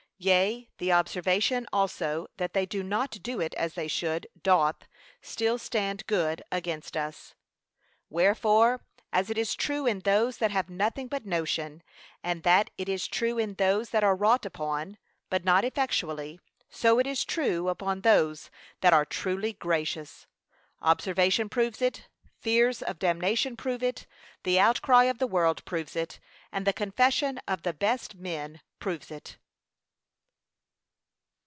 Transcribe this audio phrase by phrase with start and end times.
[0.23, 4.85] Yea, the observation also that they do not do it as they should, doth
[5.19, 7.33] still stand good against us.
[8.07, 11.81] Wherefore, as it is true in those that have nothing but notion,
[12.21, 14.99] and that it is true in those that are wrought upon,
[15.31, 16.39] but not effectually,
[16.69, 20.27] so it is true upon those that are truly gracious;
[20.83, 22.07] observation proves it,
[22.39, 24.05] fears of damnation prove it,
[24.43, 26.19] the outcry of the world proves it,
[26.51, 29.39] and the confession of the best men proves it.